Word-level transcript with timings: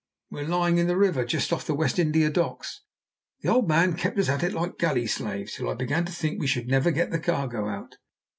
"We're 0.31 0.47
lying 0.47 0.79
in 0.79 0.87
the 0.87 0.97
River 0.97 1.23
just 1.23 1.53
off 1.53 1.63
the 1.67 1.75
West 1.75 1.99
India 1.99 2.31
Docks. 2.31 2.81
The 3.41 3.49
old 3.49 3.67
man 3.67 3.95
kept 3.95 4.17
us 4.17 4.29
at 4.29 4.41
it 4.41 4.51
like 4.51 4.79
galley 4.79 5.05
slaves 5.05 5.53
till 5.53 5.69
I 5.69 5.75
began 5.75 6.05
to 6.05 6.11
think 6.11 6.39
we 6.39 6.47
should 6.47 6.67
never 6.67 6.89
get 6.89 7.11
the 7.11 7.19
cargo 7.19 7.69
out. 7.69 7.97